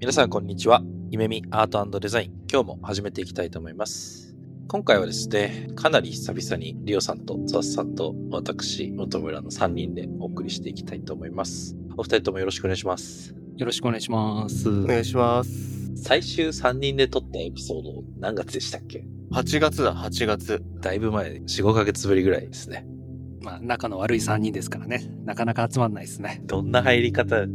[0.00, 0.82] 皆さんこんにちは。
[1.10, 2.32] 夢見アートデザイン。
[2.50, 4.34] 今日も始めていきたいと思います。
[4.66, 11.76] 今回はですね、かなり久々にリオさんとザスさんと私、元村の3人でお送りしていきたいと思います。
[11.98, 13.34] お二人ともよろしくお願いします。
[13.58, 14.70] よろしくお願いします。
[14.70, 15.94] お願いします。
[15.96, 20.62] 最終3人で撮ったエピソード何月でしたっけ ?8 月だ、8月。
[20.80, 22.86] だいぶ前、4、5ヶ月ぶりぐらいですね。
[23.42, 25.10] まあ、仲の悪い3人ですからね。
[25.26, 26.40] なかなか集まんないですね。
[26.46, 27.46] どんな入り方？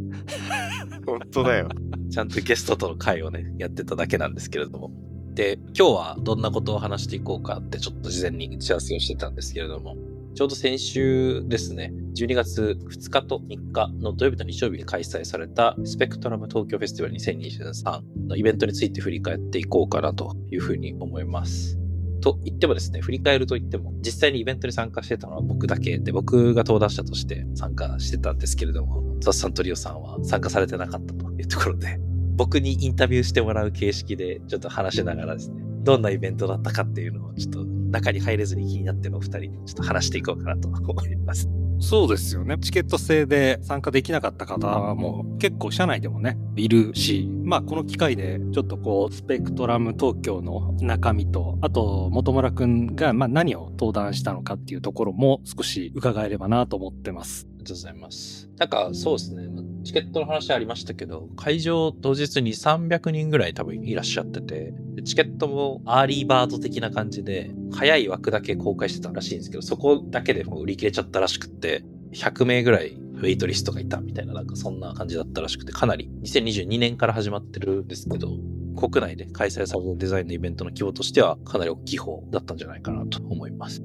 [1.06, 1.68] 本当だよ。
[2.10, 4.90] ちゃんとゲストとの会をね、やってただけなんですけれども。
[5.34, 9.96] で、今日はどんなことを話していこうかってちょっと事前に打ち合わせをしてたんですけれども、
[10.34, 21.78] ちょうど先週ですね、12月2日と3日の土曜日と日曜日に開催されたスペクトラム東京フェスティバル2023のイベントについて振り返っていこうかなというふうに思います。
[22.26, 32.00] と言ってもですね、振り返ると言っても、実際にイベントに参加してたのは僕だけで、僕が登壇者として参加してたんですけれども、ザスさんとリオさんは参加されてなかったというところで、
[32.34, 41.48] 僕にインタビューしてもらう形式でちょっと話しながらですね、どんなイベントだったかっていうのをちょっと中に入れずに気になってるお二人にちょっと話していこうかなと思います。
[41.78, 42.56] そうですよね。
[42.58, 57.46] チケット制で参加できなかった方も結構社内でもね、いるし、まあこの機会でちょっとこう、スペクトラム東京の中身と、あと本村くんがまあ何を登壇したのかっていうところも少し伺えればなと思ってます。
[57.46, 58.48] ありがとうございます。
[58.56, 59.42] なんかそうですね。
[59.86, 78.28] チケットの話ありましたけど、会場当日に300人ぐらい多分いらっしゃってて、チケットもアーリーバード的な感じで、早い枠だけ公開してたらしいんですけど、そこだけでも売り切れちゃったらしくって、100名ぐらいウェイトリストがいたみたいな、なんかそんな感じだったらしくて、かなり2022年から始まってるんですけど、
[78.76, 83.84] 国内で開催されるデザインのイベントの規模としてはかなり大きい方だったんじゃないかなと思います。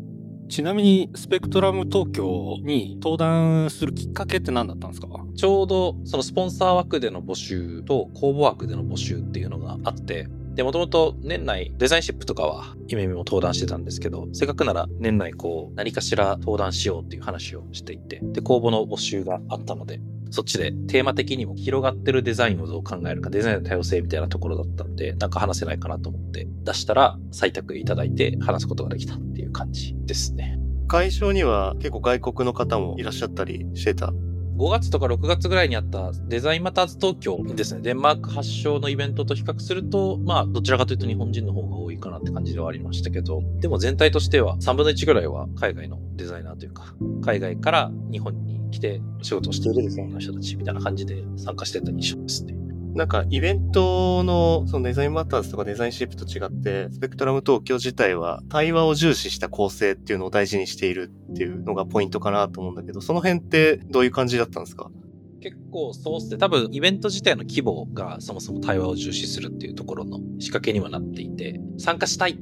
[0.51, 5.07] ちなみに、スペクトラム東京に登壇するきっかけって何だったんですか？
[5.33, 30.57] ちょうど、そのスポンサー枠での募集と公募枠での募集っていうのがあって、で、もともと年内デザインシップとかは夢見も登壇してたんですけど、せっかくなら年内こう何かしら登壇しようっていう話をしていて、で、公募の募集があったので、そっちでテーマ的にも広がってるデザインをどう考えるか、デザインの多様性みたいなところだったんで、なんか話せないかなと思って出したら採択いただいて話すことができたっていう感じですね。
[30.87, 34.13] 会場には結構外国の方もいらっしゃったりしてた
[34.57, 46.93] ？5月とか6月ぐらいにあったデザインマターズ東京ですね、デンマーク発祥のイベントと比較すると、まあ、どちらかというと日本人の方が多いかなって感じではありましたけど、でも全体としては3分の1ぐらいは海外のデザイナーというか、
[47.23, 52.55] 海外から日本に来て仕事をしているデザイナーの人たちみたいな感じで参加してた印象ですね。
[52.93, 64.91] なんかイベントのそのデザインマターズとかデザインシップと違って、スペクトラム東京自体は対話を重視した構成っていうのを大事にしているっていうのがポイントかなと思うんだけど、その辺ってどういう感じだったんですか？
[65.39, 66.37] 結構そうっすね。
[66.37, 72.37] 多分イベント自体の規模がそもそも対話を重視するっていうところの仕掛けにはなっていて、参加したい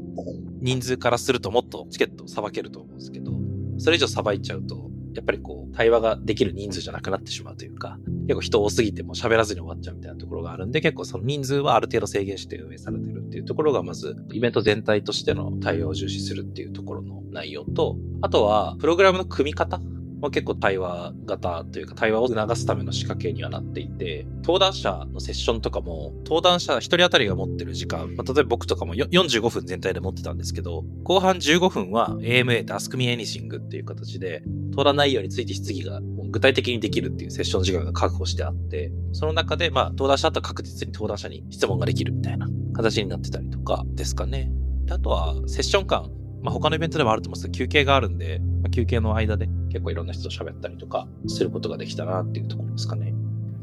[0.61, 3.33] 人数からするともっとチケットをさばけると思うんですけど、
[3.77, 4.89] それ以上さばいちゃうと、
[5.19, 19.81] やっぱりこう、対話ができる人数じゃなくなってしまうというか、結構人多すぎても喋らずに終わっちゃうみたいなところがあるんで、結構その人数はある程度制限して運営されてるっていうところが、まず、イベント全体としての対応を重視するっていうところの内容と、あとは、プログラムの組み方
[20.21, 44.51] ま結構対話型というか対話を促すための仕掛けにはなっていて、登壇者のセッションとかも、登壇者1人当たりが持ってる時間、まあ、例えば僕とかも45分全体で持ってたんですけど、後半15分は AMA で Ask Me Anything っていう形で、登壇内容について質疑が具体的にできるっていうセッション時間が確保してあって、その中で、まあ、登壇者だったら確実に登壇者に質問ができるみたいな形になってたりとかですかね。
[44.89, 46.09] あとは、セッション間、
[46.41, 53.13] まあ、他のイベントでもあると思うんですけど、休憩があるんで、休憩の間で結構いろんな人と喋ったりとかすることができたなっていうところですかね。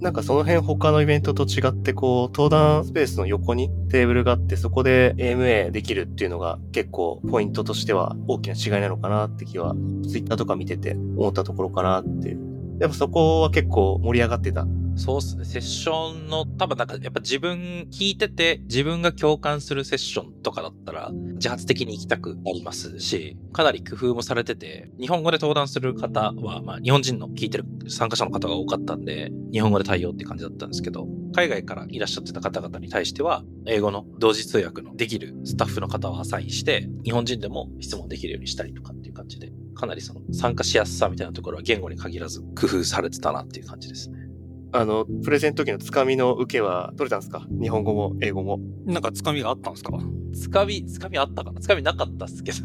[0.00, 12.78] なんかその辺他のイベントと違ってこう登壇スペースの横にテーブルがあってそこで AMA できるっていうのが結構ポイントとしては大きな違いなのかなって気は Twitter とか見てて思ったところかなっていう。
[12.78, 15.44] でもそこは結構盛り上がってたそうっすね。
[15.44, 44.25] セッションの、多分なんかやっぱ自分聞いてて自分が共感するセッションとかだったら自発的に行きたくなりますし、かなり工夫もされてて、日本語で登壇する方は、まあ日本人の聞いてる参加者の方が多かったんで、日本語で対応って感じだったんですけど、海外からいらっしゃってた方々に対しては、英語の同時通訳のできるスタッフの方をアサインして、日本人でも質問できるようにしたりとかっていう感じで、かなりその参加しやすさみたいなところは言語に限らず工夫されてたなっていう感じですね。
[44.72, 47.46] あの、プレゼント時のつかみの受けは取れたんですか？
[47.60, 48.58] 日本語も英語も。
[48.84, 49.92] なんかつかみがあったんですか？
[50.34, 51.60] つかみ、つかみあったかな？
[51.60, 52.58] つかみなかったっすけど。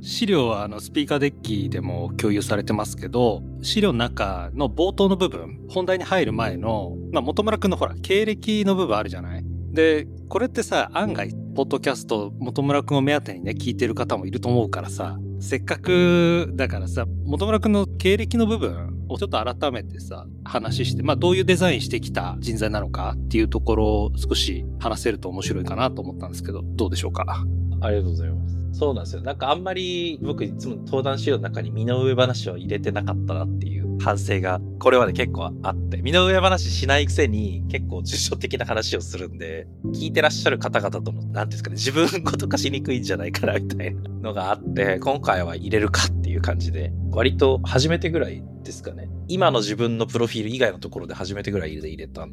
[0.00, 9.44] 資料はあのスピーカーデッキでも共有されてますけど、資料の中の冒頭の部分、本題に入る前の、まあ、本村くんのほら、経歴の部分あるじゃない？
[9.72, 27.44] で、これってさ、案外、ポッドキャスト、本村くんを目当てにね、聞いてる方もいると思うからさ、せっかくだからさ、本村くんの経歴の部分をちょっと改めてさ、話して、まあどういうデザインしてきた人材なのかっていうところを少し話せると面白いかなと思ったんですけど、どうでしょうか？
[27.80, 28.78] ありがとうございます。
[28.78, 29.22] そうなんですよ。
[29.22, 49.08] なんかあんまり僕いつも登壇資料の中に身の上話を入れてなかったなっていう反省が、これまで結構あって、身の上話しないくせに結構抽象的な話をするんで、聞いてらっしゃる方々とも、何ていうんですかね、自分ごと化しにくいんじゃないかなみたいなのがあって、今回は入れるかっていう感じで、割と初めてぐらいですかね。
[49.28, 52.32] 今の自分のプロフィール以外のところで初めてぐらいで入れたん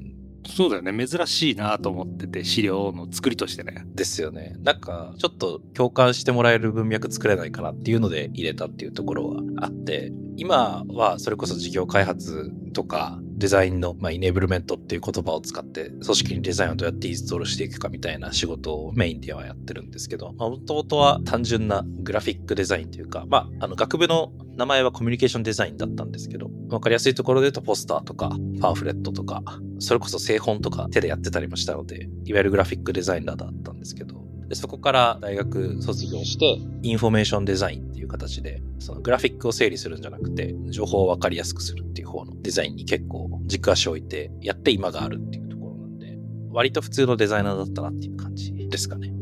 [0.49, 1.07] そうだよね。
[1.07, 3.85] 珍しいなと思ってて、資料の作りとしてね。
[3.93, 4.55] ですよね。
[4.63, 29.41] なんか、ちょっと共感してもらえる文脈作れないかなっていうので入れたっていうところはあって、今はそれこそ事業開発とか、デザインの、まあ、イネーブルメントっていう言葉を使って、組織にデザインをどうやってインストールしていくかみたいな仕事をメインではやってるんですけど、まあ、元々は単純なグラフィックデザインというか、まあ、あの、学部の名前はコミュニケーションデザインだったんですけど、わかりやすいところで言うとポスターとか、パンフレットとか、
[29.79, 46.17] それこそ製本とか手でやってたりもしたので、いわゆるグラフィックデザイナーだったんですけど、でそこから大学卒業して、インフォメーションデザインっていう形で、そのグラフィックを整理するんじゃなくて、情報をわかりやすくするっていう方のデザインに結構軸足を置いてやって今があるっていうところなんで、
[46.49, 49.13] 割と普通のデザイナーだったなっていう感じですかね。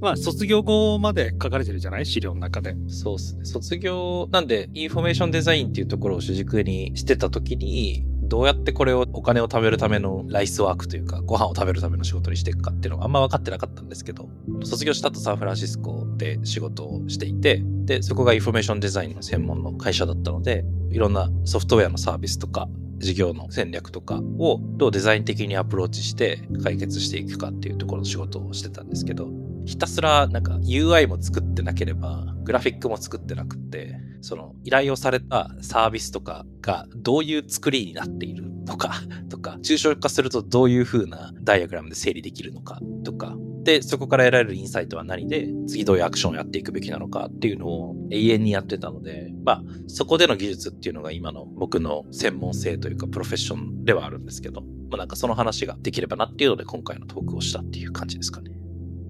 [0.00, 2.74] まあ、卒業後まで書かれてるじゃない資料の中で。
[2.88, 3.44] そうですね。
[3.44, 14.28] 卒業、なんで、インフォメーションデザインっていうところを主軸にしてた時に、どうやってこれをお金を貯めるためのライスワークというか、ご飯を食べるための仕事にしていくかっていうのはあんま分かってなかったんですけど、
[14.62, 22.68] 卒業した後サンフランシスコで仕事をしていて、で、そこがインフォメーションデザインの専門の会社だったので、いろんなソフトウェアのサービスとか、
[22.98, 29.28] 事業の戦略とかをどうデザイン的にアプローチして解決していくかっていうところの仕事をしてたんですけど、
[29.70, 38.92] ひたすらなんか UI も作ってなければ、グラフィックも作ってなくって、その依頼をされたサービスとかがどういう作りになっているのか
[39.28, 58.50] とか、抽象化するとどういう風なダイアグラムで整理できるのかとか、で、そこから得られるインサイトは何で、次どういうアクションをやっていくべきなのかっていうのを永遠にやってたので、まあ、そこでの技術っていうのが今の僕の専門性というかプロフェッションではあるんですけど、まあなんかその話ができればなっていうので今回のトークをしたっていう感じですかね。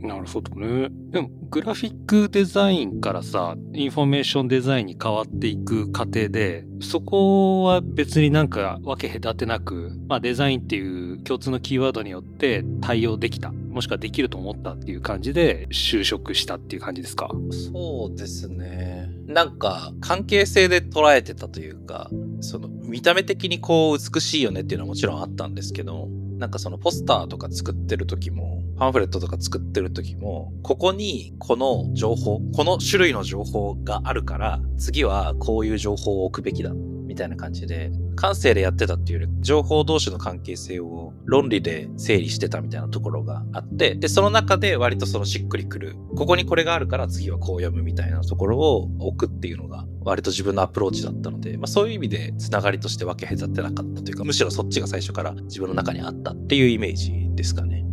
[0.01, 0.89] なるほどね。
[1.11, 13.53] でも、グラフィックデザインからさ、インフォメーションデザインに変わっていく過程で、そこは別になんか分け隔てなく、まあデザインっていう共通のキーワードによって対応できた。
[13.53, 17.31] もしくはできると思ったっていう感じで就職したっていう感じですか？
[17.73, 19.11] そうですね。
[19.27, 22.11] なんか関係性で捉えてたというか、
[22.41, 26.09] その見た目的にこう美しいよねっていうのはもちろんあったんですけど、
[26.41, 36.73] なんかそのポスターとか作ってる時も、パンフレットとか作ってる時も、ここにこの情報、この種類の情報があるから、次はこういう情報を置くべきだ、
[37.11, 57.85] みたいな感じで、感性でやってたっていうより、情報同士の関係性を論理で整理してたみたいなところがあって、で、その中で割とそのしっくりくる、ここにこれがあるから次はこう読むみたいなところを置くっていうのが、割と自分のアプローチだったので、まあそういう意味でつながりとして分け隔てなかったというか、むしろそっちが最初から自分の中にあったっていうイメージですかね。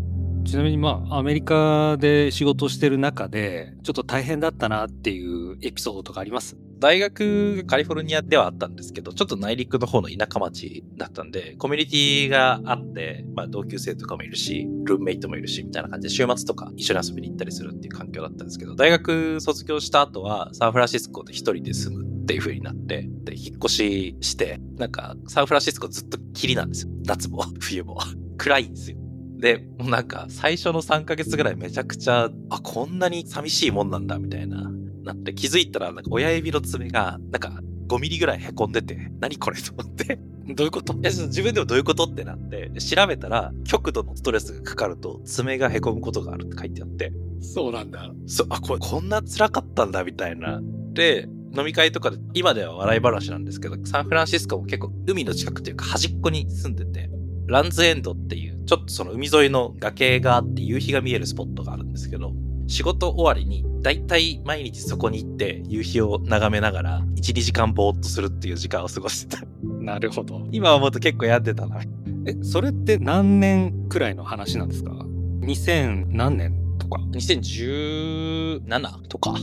[0.47, 6.55] ちなみにまあ、アメリカで仕事してる中で、ちょっと大変だったなっていうエピソードとかあります？
[6.79, 26.91] 大学がカリフォルニアではあったんですけど、ちょっと内陸の方の田舎町だったんで、コミュニティがあって、まあ同級生とかもいるし、ルームメイトもいるし、みたいな感じで週末とか一緒に遊びに行ったりするっていう環境だったんですけど、大学卒業した後はサンフランシスコで一人で住むっていう風になって、で、引っ越しして、なんかサンフランシスコずっと霧なんですよ。
[27.05, 27.97] 夏も冬も。
[28.37, 28.97] 暗いんですよ。
[29.37, 34.69] で、もうなんか最初の3ヶ月ぐらいめちゃくちゃ、あ、こんなに寂しいもんなんだみたいな、
[35.03, 40.19] なって気づいたらなんか親指の爪がなんか5ミリぐらい凹んでて、何これと思って。
[40.49, 40.93] どういうこと？
[40.93, 42.05] 自分でもどういうこと？
[42.05, 47.11] ってなって、調べたら極度のストレスがかかると爪が凹むことがあるって書いてあって。
[47.41, 48.09] そうなんだ。
[48.25, 50.61] そう、あ、これこんな辛かったんだみたいな。
[50.93, 57.09] で、飲み会とかで、今では笑い話なんですけど、サンフランシスコも結構海の近くというか端っこに住んでて、
[57.47, 62.33] ランズエンドっていう、ちょっとその海沿いの崖があって夕日が見えるスポットがあるんですけど、
[62.67, 69.43] 仕事終わりに、だいたい毎日そこに行って夕日を眺めながら、1、2時間ぼーっとするっていう時間を過ごしてた。
[69.79, 70.45] なるほど。
[70.51, 71.81] 今思うと結構やってたな。
[72.25, 79.35] え、それって何年くらいの話なんですか ?2000 何年とか？2017とか。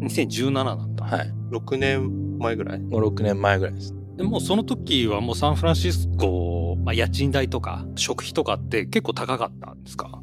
[0.00, 1.04] ?2017 なんだ。
[1.04, 1.32] はい。
[1.52, 3.94] 6年前ぐらい？5、6年前ぐらいです。
[4.22, 10.22] でもその時はもうサンフランシスコ、まあ、家賃代とか食費とかって結構高かったんですか？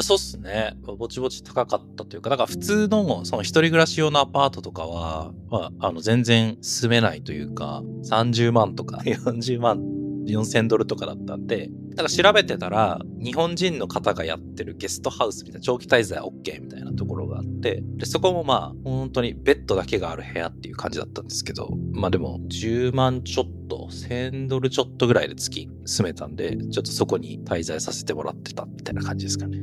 [0.00, 0.74] そうっすね。
[0.98, 9.78] ぼちぼち高かったというか、だから普通のその一人暮らし用のアパートとかは、まあ、あの全然住めないというか、30万とか 40万、
[10.26, 29.58] 4000ドルとかだったんで、だから調べてたら、日本人の方がやってるゲストハウスみたいな長期滞在 OK みたいなところがあって、で、そこもまあ、本当にベッドだけがある部屋っていう感じだったんですけど、まあでも、10万ちょっと、1000ドルちょっとぐらいで月住めたんで、ちょっとそこに滞在させてもらってたみたいな感じですかね。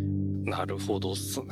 [0.45, 1.45] なるほどっすね。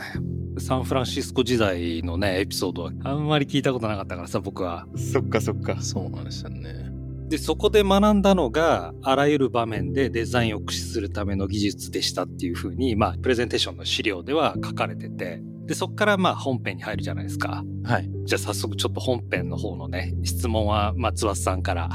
[0.58, 4.88] サンフランシスコ時代のね、エピソードはあんまり聞いたことなかったからさ、僕は。
[4.96, 5.80] そっかそっか。
[5.82, 6.91] そうなんですよね。
[7.32, 17.64] で、そこで学んだのが、あらゆる場面でデザインを駆使するための技術でしたっていうふうに、まあ、プレゼンテーションの資料では書かれてて、で、そこからまあ本編に入るじゃないですか。
[17.86, 18.10] はい。
[18.26, 21.90] じゃあ早速ちょっと本編の方のね、質問は松葉さんから。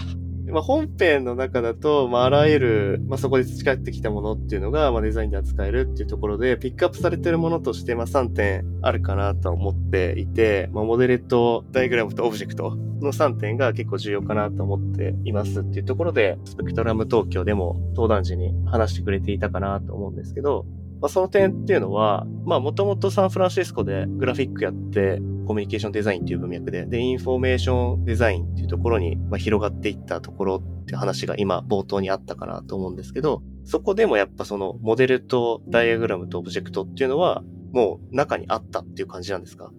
[0.57, 20.65] まあ、本編の中だと、まあ、あらゆる、まあ、そこで培ってきたものっていうのが、まあ、デザインで扱えるっていうところで、ピックアップされてるものとして、まあ、3点あるかなと思っていて、まあ、モデルとダイグラムとオブジェクトの3点が結構重要かなと思っていますっていうところで、スペクトラム東京でも登壇時に話してくれていたかなと思うんですけど、
[21.01, 39.71] まあ、その点っていうのは、まあ、もともとサンフランシスコでグラフィックやって、コミュニケーションデザインっていう文脈で、で、インフォメーションデザインっていうところに、まあ、広がっていったところって話が今冒頭にあったかなと思うんですけど、そこでもやっぱそのモデルとダイアグラムとオブジェクトっていうのは、もう中にあったっていう感じなんですか？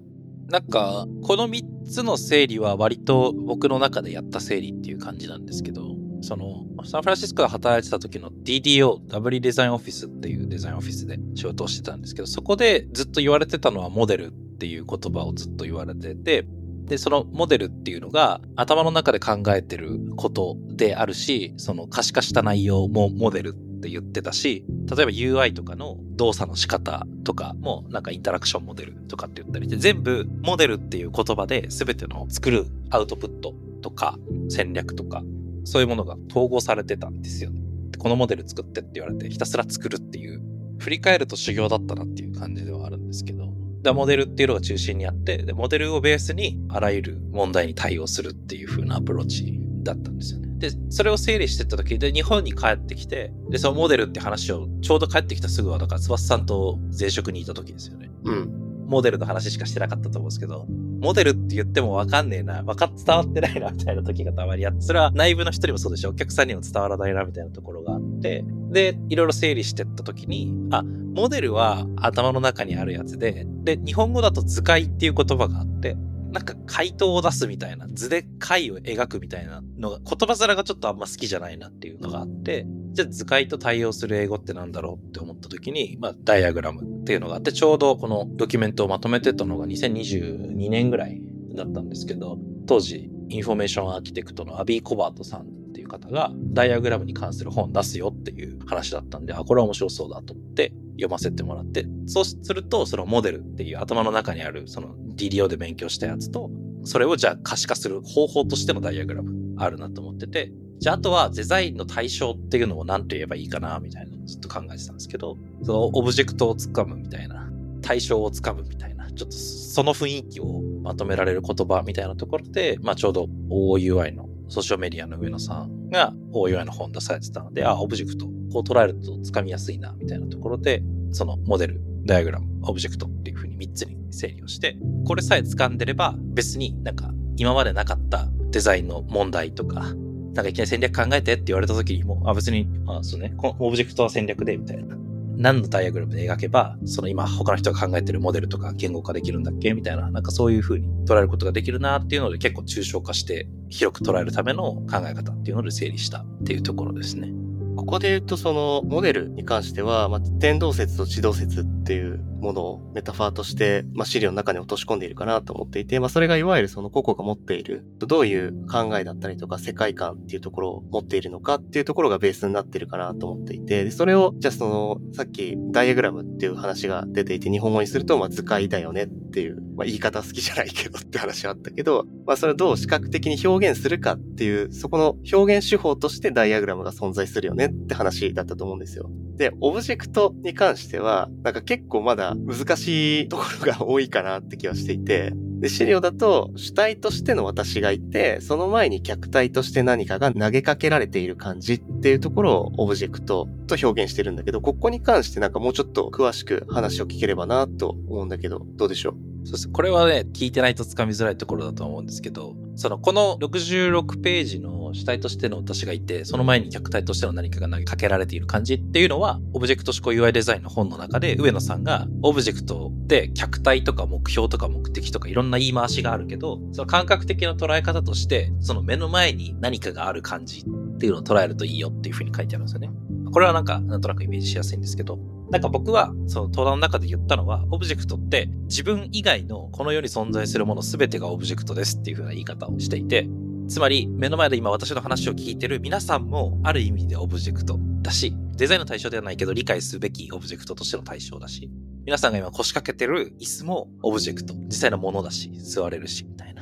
[0.50, 5.96] なんか、この3つの整理は割と僕の中でやった整理っていう感じなんですけど、
[6.28, 16.46] その、サンフランシスコで働いてた時の DDO、ダブリデザインオフィスっていうデザインオフィスで仕事をしてたんですけど、そこでずっと言われてたのはモデルっていう言葉をずっと言われてて、
[16.84, 34.18] で、そのモデルっていうのが頭の中で考えてることであるし、その可視化した内容もモデルって言ってたし、例えば UI とかの動作の仕方とかもなんかインタラクションモデルとかって言ったりで、全部モデルっていう言葉で全ての作るアウトプットとか
[34.50, 35.24] 戦略とか
[35.68, 37.62] そういうものが統合されてたんですよね。
[37.98, 40.42] このモデル作ってって言われてひたすら作るっていう、
[40.80, 50.48] 振り返ると修行だったなっていう感じではあるんですけど、でモデルっていうのが中心にあって、で、モデルをベースにあらゆる問題に対応するっていう風なアプローチだったんですよね。
[50.58, 58.10] で、それを整理してった時で、日本に帰ってきて、で、そのモデルって話を、ちょうど帰ってきたすぐは、だから、翼さんと前職にいた時ですよね。
[58.24, 58.68] うん。
[58.88, 60.66] モデルの話しかしてなかったと思うんですけど、
[61.00, 75.96] モデルって言ってもわかんねえな、わかっ伝わってないな、みたいな時がたまにあって、それは内部の人にもそうでしょ、お客さんにも伝わらないな、みたいなところがあって、で、いろいろ整理してった時に、あ、モデルは頭の中にあるやつで、で、日本語だと図解っていう言葉があって、
[76.32, 82.66] なんか回答を出すみたいな、図で解を描くみたいなのが、言葉面がちょっとあんま好きじゃないなっていうのがあって、
[82.98, 91.22] じゃあ図解と対応する英語ってなんだろうって思った時に、まあ、ダイアグラムっていうのがあって、ちょうどこのドキュメントをまとめてたのが2022年ぐらい
[91.54, 106.50] だったんですけど、当時、インフォメーションアーキテクトのアビー・コバートさんっていう方が、ダイアグラムに関する本出すよっていう話だったんで、あ、これは面白そうだと思って読ませてもらって、そうすると、そのモデルっていう頭の中にある、その DDO で勉強したやつと、
[106.84, 117.50] それをじゃあ可視化する方法としてのダイアグラムあるなと思ってて、じゃああとはデザインの対象っていうのを何と言えばいいかな、みたいなのをずっと考えてたんですけど、そのオブジェクトをつかむみたいな、
[117.82, 139.94] 対象をつかむみたいな、ちょっとその雰囲気をまとめられる言葉みたいなところで、まあちょうど OUI のソーシャルメディアの上野さんが OUI の本出されてたので、あ、オブジェクト、こう捉えるとつかみやすいな、みたいなところで、そのモデル、ダイアグラム、オブジェクトっていう風に3つに整理をして、これさえ掴んでれば別になんか今までなかったデザインの問題とか、
[140.38, 144.96] なんかいきなり戦略考えてって言われた時にも、あ、別に、あ、そうね、このオブジェクトは戦略で、みたいな。
[145.36, 149.74] 何のダイアグラムで描けば、その今他の人が考えてるモデルとか言語化できるんだっけ？
[149.74, 157.32] みたいな、なんかそういう風に捉えることができるなっていうので結構抽象化して広く捉えるための考え方っていうので整理したっていうところですね。
[157.76, 189.10] ここで言うとそのモデルに関しては、まあ、天動説と地動説っていうものをメタファーとして、まあ、資料の中に落とし込んでいるかなと思っていて、まあ、それがいわゆるその個々が持っている、どういう考えだったりとか世界観っていうところを持っているのかっていうところがベースになってるかなと思っていて、でそれを、じゃあその、さっきダイアグラムっていう話が出ていて、日本語にすると、まあ、図解だよねっていう、まあ、言い方好きじゃないけどって話はあったけど、まあ、それをどう視覚的に表現するかっていう、そこの表現手法としてダイアグラムが存在するよねって話だったと思うんですよ。
[189.38, 209.37] で、オブジェクトに関しては、なんか結構まだ難しいところが多いかなって気はしていて、で、資料だと主体としての私がいて、その前に客体として何かが投げかけられている感じっていうところをオブジェクトと表現してるんだけど、ここに関してなんかもうちょっと詳しく話を聞ければなと思うんだけど、どうでしょう？
[209.48, 209.70] そうです。
[209.70, 232.90] これはね、聞いてないと掴みづらいところだと思うんですけど、その、この66ページの主体としての私がいて、その前に客体としての何かが投げかけられている感じっていうのは、オブジェクト指向 UI デザインの本の中で、上野さんが、オブジェクトで客体とか目標とか目的とかいろんな言い回しがあるけど、その感覚的な捉え方として、その目の前に何かがある感じっていうのを捉えるといいよっていうふうに書いてあるんですよね。
[233.32, 235.18] これはなんか、なんとなくイメージしやすいんですけど、
[235.50, 243.28] なんか僕は、その登壇の中で言ったのは、オブジェクトって自分以外のこの世に存在するもの全てがオブジェクトですっていう風な言い方をしていて、
[243.70, 251.70] つまり目の前で今私の話を聞いてる皆さんもある意味でオブジェクトだし、デザインの対象ではないけど理解すべきオブジェクトとしての対象だし、
[252.06, 256.57] 皆さんが今腰掛けてる椅子もオブジェクト、実際のものだし、座れるし、みたいな。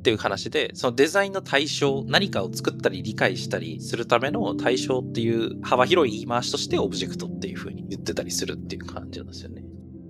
[0.00, 9.62] っていう話で、そのデザインの対象、何かを作ったり理解したりするための対象っていう幅広い言い回しとしてオブジェクトっていう風に言ってたりするっていう感じなんですよね。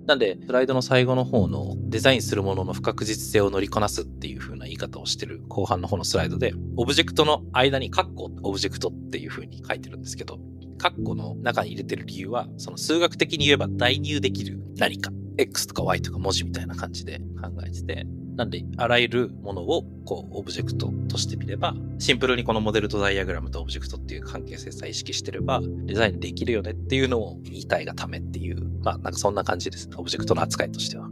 [0.07, 10.39] なんで、スライドの最後の方のデザインするものの不確実性を乗りこなすっていう風な言い方をしてる後半の方のスライドで、オブジェクトの間にカッコオブジェクトっていう風に書いてるんですけど、
[10.77, 29.95] カッコの中に入れてる理由は、その数学的に言えば代入できる何か、X とか Y とか文字みたいな感じで考えてて、なんで、あらゆるものを、こう、オブジェクトとしてみれば、シンプルにこのモデルとダイアグラムとオブジェクトっていう関係性さえ意識してれば、デザインできるよねっていうのを言いたいがためっていう、まあ、なんかそんな感じですね。
[29.97, 31.09] オブジェクトの扱いとしては。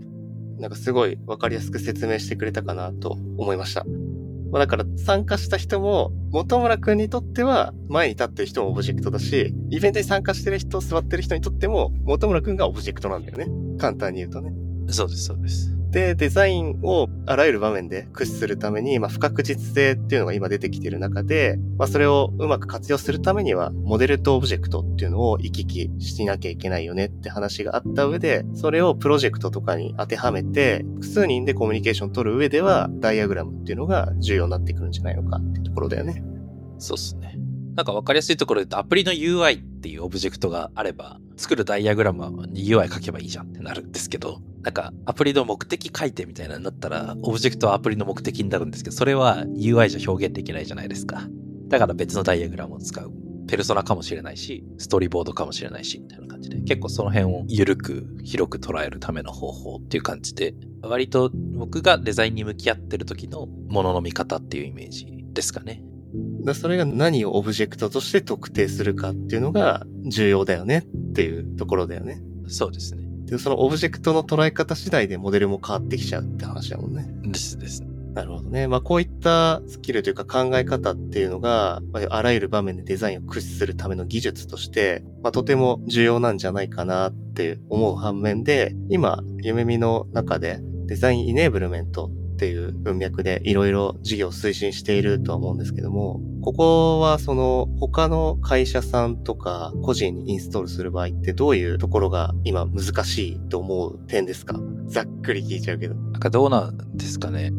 [0.60, 3.86] なんかすごいわかりやすく説明してくれたかなと思いました。
[4.51, 13.47] まあ、だから参加した人も、本村くんにとっては前に立ってる人もオブジェクトだし、イベントに参加してる人、座ってる人にとっても、本村くんがオブジェクトなんだよね。
[13.77, 14.51] 簡単に言うとね。
[14.89, 15.78] そうです、そうです。
[15.91, 36.23] で、デザインをあらゆる場面で駆使するために、まあ、不確実性っていうのが今出てきている中で、まあ、それをうまく活用するためには、モデルとオブジェクトっていうのを行き来しなきゃいけないよねって話があった上で、それをプロジェクトとかに当てはめて、複数人でコミュニケーションを取る上では、ダイアグラムっていうのが重要になってくるんじゃないのかってところだよね。
[36.78, 37.38] そうっすね。
[37.75, 51.27] なんかわかりやすいところで言うと、アプリの UI っていうオブジェクトがあれば、作るダイアグラムに UI 書けばいいじゃんってなるんですけど、なんかアプリの目的書いてみたいなのになったら、オブジェクトはアプリの目的になるんですけど、それは UI じゃ表現できないじゃないですか。
[51.69, 53.12] だから別のダイアグラムを使う。
[53.47, 60.53] ペルソナかもしれないし、ストーリーボードかもしれないし、みたいな感じで、結構その辺を緩く、広く捉えるための方法っていう感じで、
[60.84, 65.84] 割と僕がデザインに向き合ってる時のものの見方っていうイメージですかね。
[66.43, 72.21] だそれが何をオブジェクトとして特定するかっていうのが重要だよねっていうところだよね。
[72.47, 73.04] そうですね。
[73.25, 77.08] で、そのオブジェクトの捉え方次第でモデルも変わってきちゃうって話だもんね。
[77.23, 77.84] ですです。
[78.13, 78.67] なるほどね。
[78.67, 104.58] まあこういったスキルというか考え方っていうのが、まあ、あらゆる場面でデザインを駆使するための技術として、まあとても重要なんじゃないかなって思う反面で、今、夢見の中でデザインイネーブルメントっていう文脈でいろいろ事業を推進しているとは思うんですけども、ここはその他の会社さんとか個人にインストールする場合ってどういうところが今難しいと思う点ですか？
[104.88, 105.95] ざっくり聞いちゃうけど。
[105.95, 107.52] なんかどうなんですかね。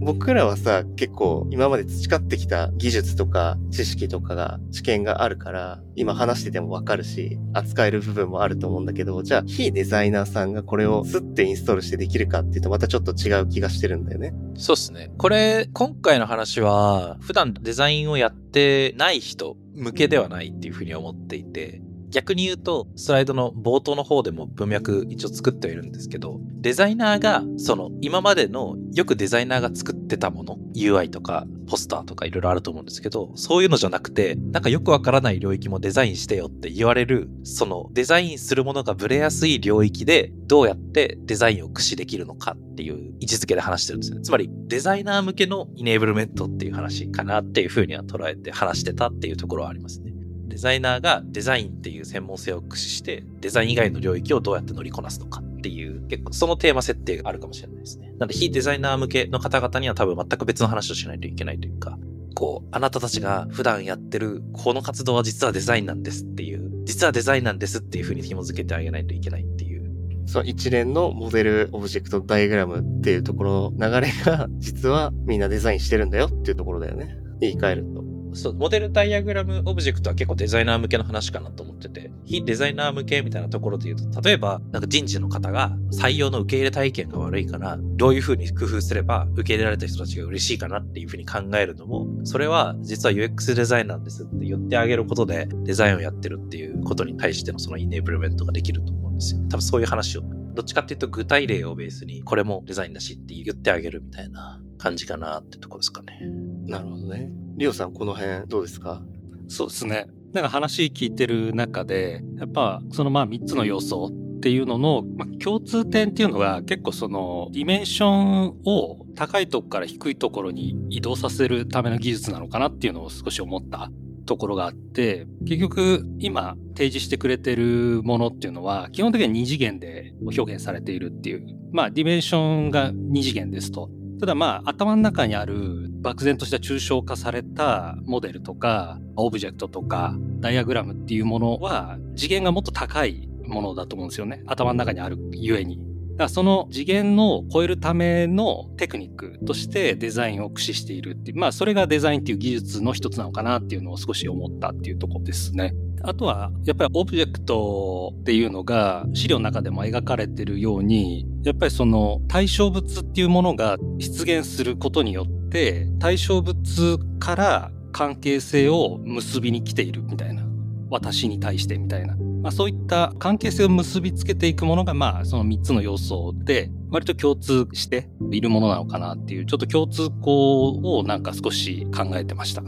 [0.00, 14.32] 僕らはさ、結構今まで培ってきた技術とか知識とかが、知見があるから、今話しててもわかるし、扱える部分もあると思うんだけど、じゃあ非デザイナーさんがこれをスッてインストールしてできるかっていうとまたちょっと違う気がしてるんだよね。
[14.54, 15.10] そうっすね。
[15.18, 44.20] これ、今回の話は、普段デザインをやってない人向けではないっていうふうに思っていて、逆に言うと、スライドの冒頭の方でも文脈一応作ってはいるんですけど、デザイナーが、その今までのよくデザイナーが作ってたもの、UI とかポスターとかいろいろあると思うんですけど、そういうのじゃなくて、なんかよくわからない領域もデザインしてよって言われる、そのデザインするものがブレやすい領域でどうやってデザインを駆使できるのかっていう位置づけで話してるんですね。
[44.22, 50.07] つまりデザイナー向けのイネーブルメントっていう話かなっていうふうには捉えて話してたっていうところはありますね。
[50.48, 58.08] デザイナーがデザインっていう専門性を駆使して、デザイン以外の領域をどうやって乗りこなすのかっていう、結構そのテーマ設定があるかもしれないですね。
[58.18, 61.98] なので、非デザイナー向けの方々には多分全く別の話をしないといけないというか、
[62.34, 69.78] こう、あなたたちが普段やってるこの活動は実はデザインなんですっていう、実はデザインなんですっていう風に紐付けてあげないといけないっていう。
[70.26, 77.16] その一連のモデル、オブジェクト、ダイグラムっていうところの流れが、実はみんなデザインしてるんだよっていうところだよね。
[77.40, 78.07] 言い換えると。
[78.38, 99.40] そう、モデルダイアグラムオブジェクトは結構デザイナー向けの話かなと思ってて、非デザイナー向けみたいなところで言うと、例えば、なんか人事の方が採用の受け入れ体験が悪いから、どういう風に工夫すれば受け入れられた人たちが嬉しいかなっていう風に考えるのも、それは実は UX デザインなんですって言ってあげることで、デザインをやってるっていうことに対してのそのイネーブルメントができると思うんですよ。
[99.48, 100.22] 多分そういう話を
[100.54, 106.20] どっちかっていうと具体例をベースに、これもデザインだしって言ってあげるみたいな感じかなってとこですかね。
[106.66, 107.30] なるほどね。
[107.56, 109.02] リオさん、この辺どうですか？
[109.48, 110.06] そうですね。
[110.32, 123.90] なんか話聞いてる中で、やっぱそのまあ3つの要素っていうのの、まあ、共通点っていうのが結構そのディメンションを高いとこから低いところに移動させるための技術なのかなっていうのを少し思った
[124.26, 131.44] ところがあって、結局今提示してくれてるものっていうのは基本的には2次元で表現されているっていう。
[131.72, 133.90] まあディメンションが2次元ですと。
[134.18, 144.42] ただまあ頭の中にある漠然とした抽象化されたモデルとかオブジェクトとかダイアグラムっていうものは次元がもっと高いものだと思うんですよね。
[144.46, 145.87] 頭の中にあるゆえに。
[146.18, 155.74] からその次元を超えるためのテクニックとしてデザインを駆使しているっていう、まあそれがデザインっていう技術の一つなのかなっていうのを少し思ったっていうところですね。
[156.02, 170.44] あとは、やっぱりオブジェクトっていうのが資料の中でも描かれてるように、やっぱりその対象物っていうものが出現することによって、対象物から関係性を結びに来ているみたいな。
[170.90, 172.16] 私に対してみたいな。
[172.42, 182.62] まあ、そういった関係性を結びつけていくものが、まあ、その3つの要素で、割と共通しているものなのかなっていう、ちょっと共通項をなんか少し考えてました。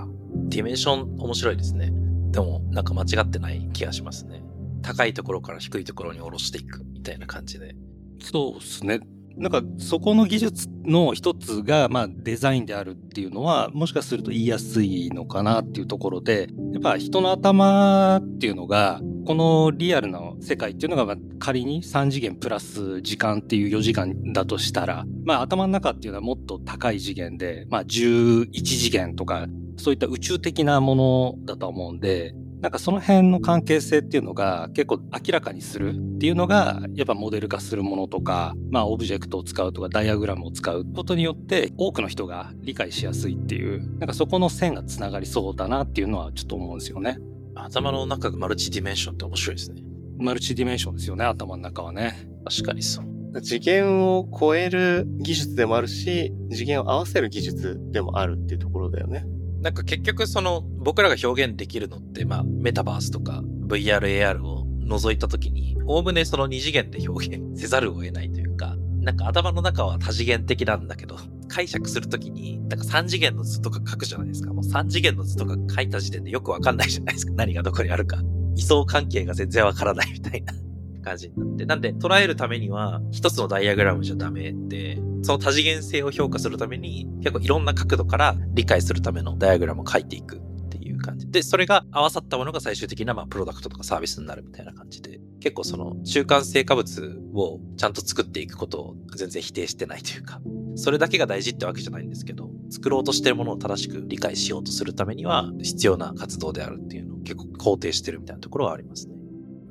[0.48, 1.92] ディメンション面白いですね。
[2.30, 4.42] でも、なんか間違ってない気がしますね。
[4.83, 7.74] 高いところから低いところに下ろしていくみたいな感じで。
[8.20, 9.00] そうですね。
[9.36, 47.18] なんかそこの技術の一つがまあデザインであるっていうのはもしかすると言いやすいのかなっていうところでやっぱ人の頭っていうのがこのリアルな世界っていうのが仮に3次元プラス時間っていう4時間だとしたらまあ頭の中っていうのはもっと高い次元でまあ11次元とかそういった宇宙的なものだと思うんでなんかその辺の関係性っていうのが結構明らかにするっていうのがやっぱモデル化するものとか、まあオブジェクトを使うとかダイアグラムを使うことによって多くの人が理解しやすいっていう、なんかそこの線がつながりそうだなっていうのはちょっと思うんですよね。
[47.55, 49.83] 頭の中がマルチディメンションって面白いですね。
[50.18, 52.29] マルチディメンションですよね、頭の中はね。
[52.44, 53.40] 確かにそう。
[53.42, 59.25] 次元を超える技術でもあるし、次元を合わせる技術でもあるっていうところだよね。
[59.61, 71.16] なんか結局その僕らが表現できるのって、まあメタバースとか VR、AR を除いたときに、おおむねその二次元で表現せざるを得ないというか、なんか頭の中は多次元的なんだけど、
[71.49, 74.53] 解釈するときに、なんか三次元の図とか書くじゃないですか。
[74.53, 77.33] もう三次元の図とか書いた時点でよくわかんないじゃないですか。
[77.35, 78.18] 何がどこにあるか。
[78.57, 80.53] 位相関係が全然わからないみたいな
[81.00, 81.66] 感じになって。
[81.66, 91.30] なんで、捉えるためには、一つのダイアグラムじゃダメで、その多次元性を評価するために、結構いろんな角度から理解するためのダイアグラムを書いていくっていう感じ。
[91.30, 100.40] で、それが合わさったものが最終的な、まあ、プロダクトとかサービスになるみたいな感じで、結構その中間成果物をちゃんと作っていくことを全然否定してないというか、
[100.76, 109.19] それだけが大事ってわけじゃないんですけど、作ろうとしてるものを正しく理解しようとするためには必要な活動であるっていうのを結構肯定してるみたいなところはありますね。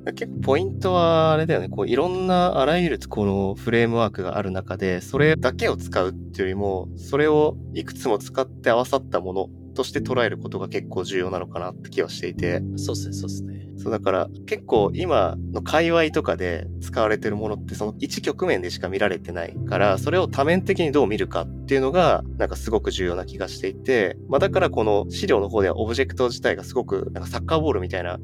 [0.06, 1.68] 結構ポイントはあれだよね。
[1.68, 9.48] こういろんなあらゆるこのフレームワークがある中で、それだけを使うっていうよりも、それをいくつも使って合わさったもの
[9.80, 12.60] として捉えることが結構重要なのかなって気はしていて。
[12.76, 13.66] そうですね、そうですね。
[13.78, 28.18] そうだから結構今の界隈とかで使われてるものってその一局面でしか見られてないから、それを多面的にどう見るかっていうのがなんかすごく重要な気がしていて、まあだからこの資料の方ではオブジェクト自体がすごくなんかサッカーボールみたいな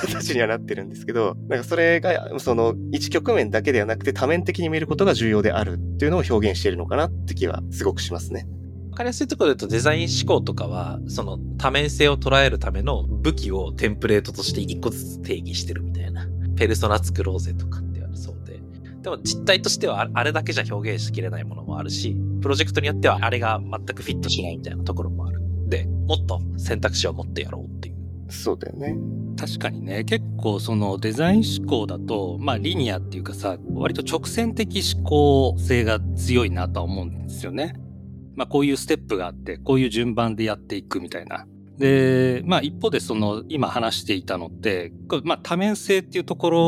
[0.00, 8.46] 形にはなってるんですけど、なんかそれがその一局面だけではなくて多面的に見ることが重要であるっていうのを表現しているのかなって気はすごくしますね。
[8.92, 16.28] わかりやすいところで言うとデザイン思考とかは、その多面性を捉えるための武器をテンプレートとして一個ずつ定義してるみたいな。
[16.56, 18.60] ペルソナ作ろうぜとかってあるそうで。
[19.00, 25.40] でも実態としてはあれだけじゃ表現しきれないものもあるし、プロジェクトによってはあれが全くフィットしないみたいなところもある。
[25.68, 27.96] で、もっと選択肢を持ってやろうっていう。
[28.28, 28.94] そうだよね。
[29.38, 37.74] 確かにね、結構そのデザイン思考だと、まあリニアっていうかさ、割と直線的思考性が強いなとは思うんですよね。
[38.36, 41.46] まあこういうステップがあって、こういう順番でやっていくみたいな。
[41.78, 44.92] で、まあ一方でその今話していたのって、
[45.24, 46.60] まあ多面性っていうところ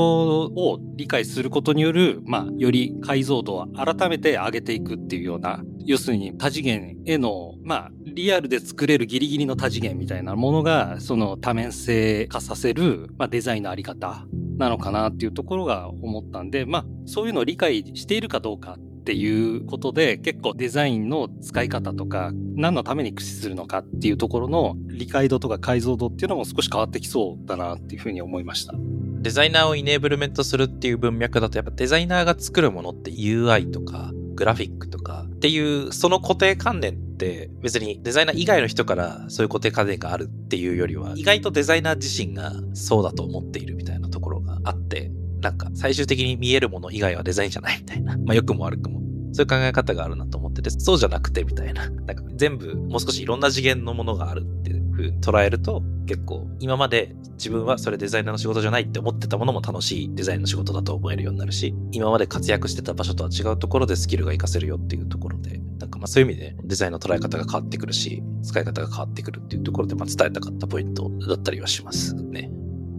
[0.47, 28.73] を理解することによる、まあより解像度を改めて上げていくっていうような、要するに多次元への、まあリアルで作れるギリギリの多次元みたいなものが、その多面性化させる、まあデザインのあり方なのかなっていうところが思ったんで、まあそういうのを理解しているかどうかっていうことで結構デザインの使い方とか何のために駆使するのかっていうところの理解度とか解像度っていうのも少し変わってきそうだなっていうふうに思いました。
[29.21, 45.11] デザイナーをイネーブルメントするっていう文脈だとやっぱデザイナーが作るものって UI とかグラフィックとかっていうその固定観念って別にデザイナー以外の人からそういう固定観念があるっていうよりは意外とデザイナー自身がそうだと思っているみたいなところがあって
[45.45, 48.17] なんか最終的に見えるもの以外はデザインじゃないみたいな。
[48.25, 49.03] まあ良くも悪くも。
[49.33, 51.91] そういう考え方があるなと思ってて、そうじゃなくてみたいな。
[52.07, 72.51] なんか全部もう少しいろんな次元のものがあるっていう風に捉えると、結構今まで自分はそれデザイナーの仕事じゃないって思ってたものも楽しいデザインの仕事だと思えるようになるし、今まで活躍してた場所とは違うところでスキルが活かせるよっていうところで、なんかまあそういう意味でデザインの捉え方が変わってくるし、使い方が変わってくるっていうところでまあ伝えたかったポイントだったりはしますね。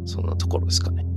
[0.05, 1.14] そんなところですかね。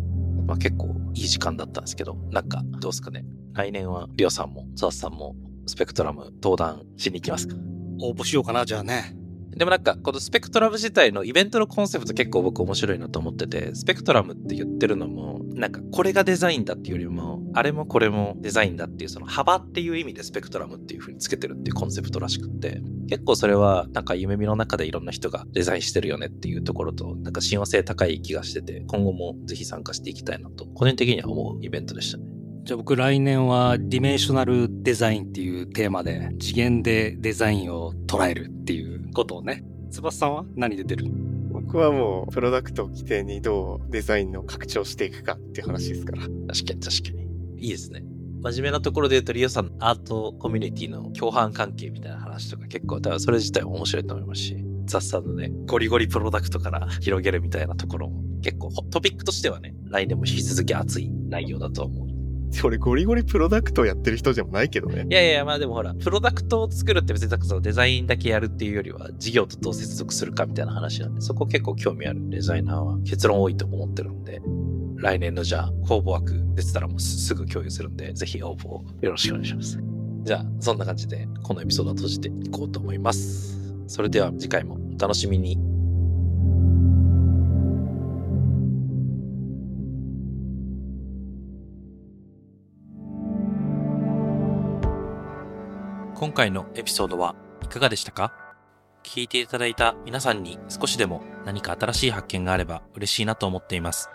[0.49, 3.25] まあ結構いい時間だったんですけど、なんかどうですかね。
[3.53, 7.55] 来年はリオさんもザースさんもスペクトラム登壇しに行きますか？
[8.01, 9.15] 応募しようかな、じゃあね。
[9.59, 32.38] でもなんか、このスペクトラム自体のイベントのコンセプト結構僕面白いなと思ってて、スペクトラムって言ってるのも、なんかこれがデザインだっていうよりも、あれもこれもデザインだっていうその幅っていう意味でスペクトラムっていう風につけてるっていうコンセプトらしくって、結構それはなんか夢見の中でいろんな人がデザインしてるよねっていうところと、なんか親和性高い気がしてて、今後もぜひ参加していきたいなと、個人的には思うイベントでしたね。
[32.69, 39.65] じゃあ僕来年はディメンショナルデザインっていうテーマで次元でデザインを捉えるっていうことをね。
[39.91, 41.07] 翼さんは何で出る？
[41.51, 46.19] 僕はもうプロダクトを起点にどうデザインの拡張していくかっていう話ですから。
[46.19, 46.35] 確か
[46.75, 47.23] に確か
[47.57, 47.65] に。
[47.65, 48.03] いいですね。
[48.43, 62.08] 真面目なところで言うと、リオさんアートコミュニティの共犯関係みたいな話とか結構、多分それ自体面白いと思いますし、雑さんのね、ゴリゴリプロダクトから広げるみたいなところも結構トピックとしてはね、来年も引き続き熱い内容だと思う。
[62.65, 65.07] 俺ゴリゴリプロダクトをやってる人じゃないけどね。
[65.09, 74.41] いやいや、まあでもほら、プロダクトを作るって別にそのデザインだけやるっていうよりは、事業とどう接続するかみたいな話なんで、そこ結構興味あるデザイナーは結論多いと思ってるんで、
[74.97, 79.79] 来年のじゃあ、公募枠出てたらもうすぐ共有するんで、ぜひ応募をよろしくお願いします。
[80.25, 83.57] じゃあ、そんな感じで、このエピソードを閉じていこうと思います。
[83.87, 85.78] それでは次回もお楽しみに。
[96.19, 98.33] 今回のエピソードはいかがでしたか？
[99.05, 104.11] 聞いていただいた皆さんに少しでも何か新しい発見があれば嬉しいなと思っています。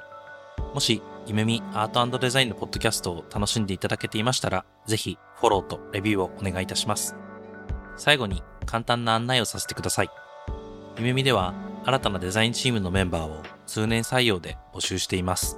[0.73, 7.15] もし、夢見アートデザインのポッドキャストを楽しんでいただけていましたら、ぜひフォローとレビューをお願いいたします。
[7.95, 10.09] 最後に簡単な案内をさせてください。
[10.97, 11.53] 夢見では
[11.85, 15.57] 新たなデザインチームのメンバーを通年採用で募集しています。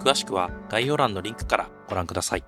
[0.00, 2.44] 詳しくは概要欄のリンクからご覧ください。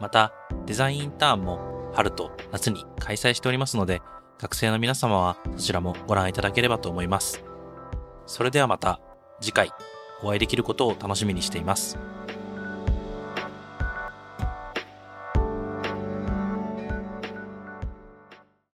[0.00, 0.32] また、
[0.64, 4.02] デザインインターンも春と夏に開催しておりますので、
[4.38, 7.42] 学生の皆様はそちらもご覧いただければと思います。
[8.26, 9.00] それではまた
[9.40, 9.70] 次回
[10.22, 11.98] お会いできることを楽しみにしています。